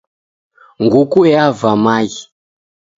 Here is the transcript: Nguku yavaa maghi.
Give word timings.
Nguku 0.83 1.19
yavaa 1.33 1.77
maghi. 1.83 2.21